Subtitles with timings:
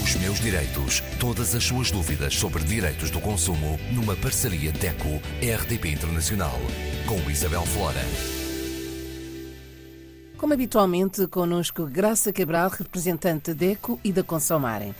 [0.00, 1.02] Os meus direitos.
[1.20, 6.58] Todas as suas dúvidas sobre direitos do consumo numa parceria DECO-RDP Internacional.
[7.06, 8.00] Com Isabel Flora.
[10.38, 14.94] Como habitualmente, connosco Graça Cabral, representante da DECO e da Consomarem.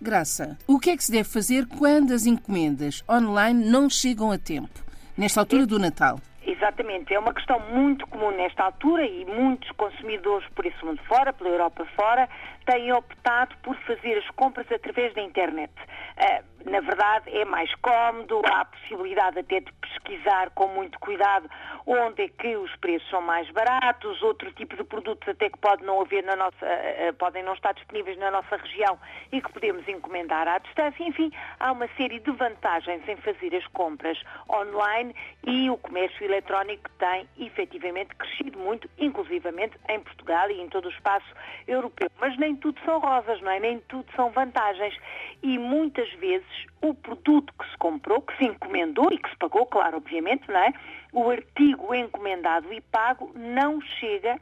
[0.00, 4.38] Graça, o que é que se deve fazer quando as encomendas online não chegam a
[4.38, 4.84] tempo,
[5.16, 6.20] nesta altura do Natal?
[6.62, 11.32] Exatamente, é uma questão muito comum nesta altura e muitos consumidores por esse mundo fora,
[11.32, 12.28] pela Europa fora,
[12.64, 15.72] têm optado por fazer as compras através da internet.
[16.16, 21.48] Uh, na verdade, é mais cómodo, há a possibilidade até de pesquisar com muito cuidado
[21.86, 25.84] onde é que os preços são mais baratos, outro tipo de produtos até que pode
[25.84, 28.98] não haver na nossa, uh, podem não estar disponíveis na nossa região
[29.32, 31.02] e que podemos encomendar à distância.
[31.02, 35.14] Enfim, há uma série de vantagens em fazer as compras online
[35.46, 40.90] e o comércio eletrónico tem efetivamente crescido muito, inclusivamente em Portugal e em todo o
[40.90, 41.26] espaço
[41.66, 42.08] europeu.
[42.20, 43.58] Mas nem tudo são rosas, não é?
[43.58, 44.96] Nem tudo são vantagens.
[45.42, 46.46] E muitas vezes
[46.80, 50.58] o produto que se comprou, que se encomendou e que se pagou, claro, obviamente, não
[50.58, 50.72] é?
[51.12, 54.38] O artigo encomendado e pago não chega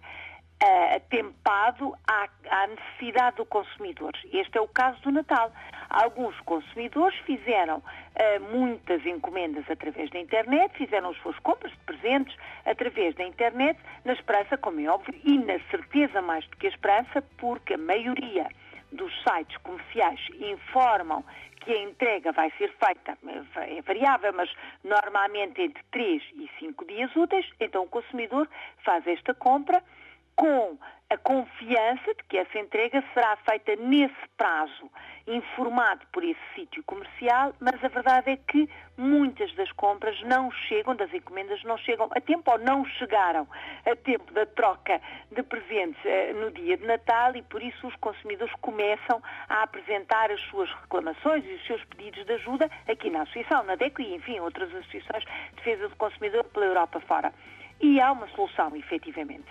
[0.62, 4.12] uh, atempado à, à, necessidade do consumidor.
[4.32, 5.52] Este é o caso do Natal.
[5.88, 12.36] Alguns consumidores fizeram uh, muitas encomendas através da internet, fizeram as suas compras de presentes
[12.64, 16.70] através da internet, na esperança, como é óbvio, e na certeza mais do que a
[16.70, 18.46] esperança, porque a maioria
[18.92, 21.24] dos sites comerciais informam
[21.60, 23.18] que a entrega vai ser feita,
[23.56, 24.50] é variável, mas
[24.82, 28.48] normalmente entre 3 e 5 dias úteis, então o consumidor
[28.82, 29.82] faz esta compra
[30.40, 30.78] com
[31.10, 34.90] a confiança de que essa entrega será feita nesse prazo,
[35.26, 40.96] informado por esse sítio comercial, mas a verdade é que muitas das compras não chegam,
[40.96, 43.46] das encomendas não chegam a tempo ou não chegaram
[43.84, 44.98] a tempo da troca
[45.30, 50.30] de presentes eh, no dia de Natal e por isso os consumidores começam a apresentar
[50.30, 54.14] as suas reclamações e os seus pedidos de ajuda aqui na Associação, na DECO e,
[54.14, 57.30] enfim, outras associações de defesa do consumidor pela Europa fora.
[57.80, 59.48] E há uma solução, efetivamente.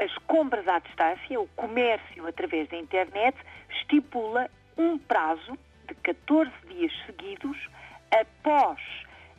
[0.00, 3.36] As compras à distância, o comércio através da internet,
[3.70, 7.56] estipula um prazo de 14 dias seguidos
[8.10, 8.80] após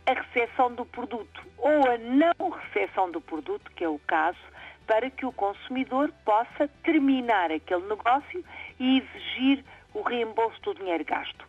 [0.06, 4.40] a recepção do produto ou a não recepção do produto, que é o caso,
[4.86, 8.44] para que o consumidor possa terminar aquele negócio
[8.80, 11.46] e exigir o reembolso do dinheiro gasto.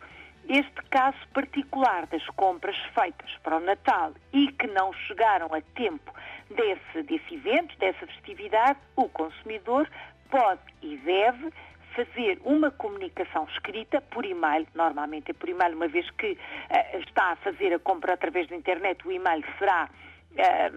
[0.49, 6.13] Este caso particular das compras feitas para o Natal e que não chegaram a tempo
[6.49, 9.89] desse, desse evento, dessa festividade, o consumidor
[10.29, 11.51] pode e deve
[11.95, 17.31] fazer uma comunicação escrita por e-mail, normalmente é por e-mail, uma vez que uh, está
[17.31, 19.89] a fazer a compra através da internet, o e-mail será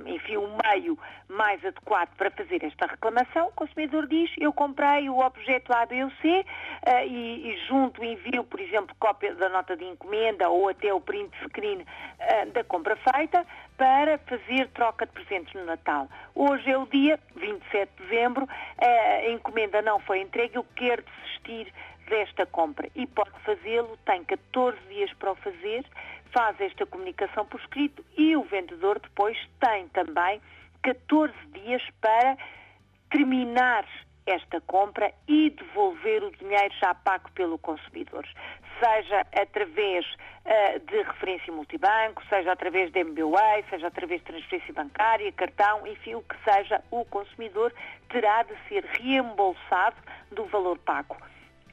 [0.07, 0.99] enfim, um meio
[1.29, 6.05] mais adequado para fazer esta reclamação, o consumidor diz, eu comprei o objeto A, B
[6.05, 10.69] ou C uh, e, e junto envio, por exemplo, cópia da nota de encomenda ou
[10.69, 13.47] até o print screen uh, da compra feita
[13.77, 16.09] para fazer troca de presentes no Natal.
[16.35, 18.47] Hoje é o dia 27 de dezembro,
[18.79, 21.73] a encomenda não foi entregue, eu quero desistir
[22.09, 25.85] desta compra e pode fazê-lo, tem 14 dias para o fazer,
[26.33, 30.41] faz esta comunicação por escrito e o vendedor depois tem também
[30.83, 32.37] 14 dias para
[33.11, 33.87] terminar
[34.27, 38.27] esta compra e devolver o dinheiro já pago pelo consumidor,
[38.79, 45.31] seja através uh, de referência multibanco, seja através de MBWay, seja através de transferência bancária,
[45.33, 47.73] cartão, enfim, o que seja, o consumidor
[48.09, 49.97] terá de ser reembolsado
[50.31, 51.17] do valor pago.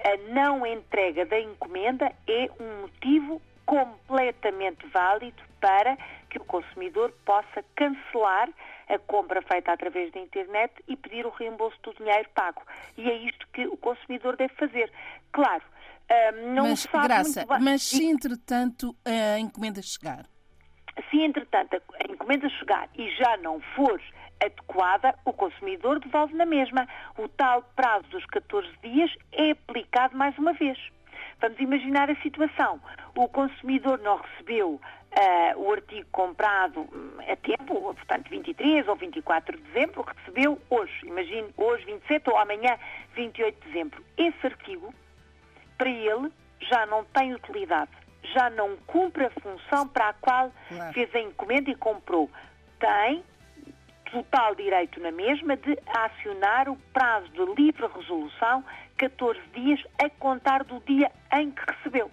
[0.03, 5.96] A não entrega da encomenda é um motivo completamente válido para
[6.28, 8.50] que o consumidor possa cancelar
[8.88, 12.63] a compra feita através da internet e pedir o reembolso do dinheiro pago.
[12.97, 14.91] E é isto que o consumidor deve fazer.
[15.31, 15.63] Claro,
[16.09, 17.63] hum, não mas, sabe Graça, muito...
[17.63, 20.25] mas se entretanto a encomenda chegar?
[21.12, 24.02] Se entretanto a encomenda chegar e já não for
[24.44, 26.88] adequada, o consumidor devolve na mesma.
[27.19, 30.79] O tal prazo dos 14 dias é aplicado mais uma vez.
[31.41, 32.82] Vamos imaginar a situação.
[33.16, 39.58] O consumidor não recebeu uh, o artigo comprado hum, a tempo, portanto 23 ou 24
[39.58, 42.78] de dezembro, recebeu hoje, imagine hoje 27 ou amanhã
[43.16, 44.03] 28 de dezembro.
[44.18, 44.94] Esse artigo,
[45.78, 47.92] para ele, já não tem utilidade,
[48.34, 50.94] já não cumpre a função para a qual claro.
[50.94, 52.30] fez a encomenda e comprou.
[52.80, 53.24] Tem
[54.11, 58.64] total direito na mesma de acionar o prazo de livre resolução
[58.97, 62.11] 14 dias a contar do dia em que recebeu.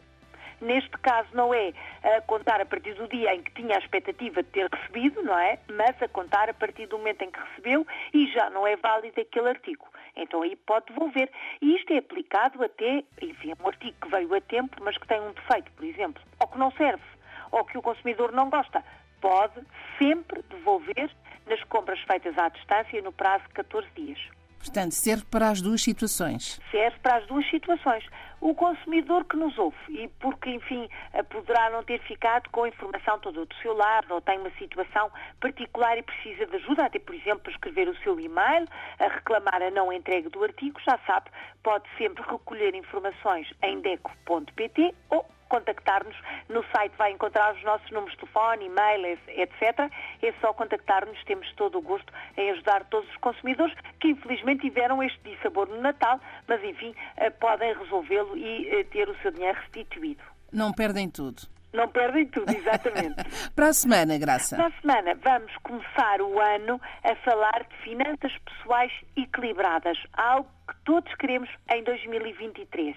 [0.61, 1.73] Neste caso não é
[2.03, 5.39] a contar a partir do dia em que tinha a expectativa de ter recebido, não
[5.39, 5.59] é?
[5.69, 9.21] Mas a contar a partir do momento em que recebeu e já não é válido
[9.21, 9.87] aquele artigo.
[10.17, 11.31] Então aí pode devolver.
[11.61, 15.07] E isto é aplicado até, enfim, é um artigo que veio a tempo, mas que
[15.07, 17.05] tem um defeito, por exemplo, ou que não serve,
[17.53, 18.83] ou que o consumidor não gosta.
[19.27, 19.61] Pode
[19.99, 21.11] sempre devolver
[21.49, 24.21] nas compras feitas à distância no prazo de 14 dias.
[24.61, 26.61] Portanto, serve para as duas situações.
[26.71, 28.05] Serve para as duas situações.
[28.41, 30.89] O consumidor que nos ouve, e porque, enfim,
[31.29, 35.11] poderá não ter ficado com a informação toda do seu lado, ou tem uma situação
[35.41, 38.69] particular e precisa de ajuda, até, por exemplo, escrever o seu e-mail,
[39.01, 41.31] a reclamar a não entrega do artigo, já sabe,
[41.65, 46.17] pode sempre recolher informações em deco.pt ou contactar-nos.
[46.49, 49.91] No site vai encontrar os nossos números de telefone, e-mail, etc.
[50.23, 55.03] É só contactar-nos, temos todo o gosto em ajudar todos os consumidores que infelizmente tiveram
[55.03, 59.59] este dissabor no Natal, mas enfim, eh, podem resolvê-lo e eh, ter o seu dinheiro
[59.61, 60.23] restituído.
[60.53, 61.43] Não perdem tudo.
[61.73, 63.17] Não perdem tudo, exatamente.
[63.55, 64.57] Para a semana, Graça.
[64.57, 70.75] Para a semana vamos começar o ano a falar de finanças pessoais equilibradas, algo que
[70.85, 72.97] todos queremos em 2023.